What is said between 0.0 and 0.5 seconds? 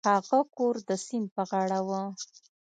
هغه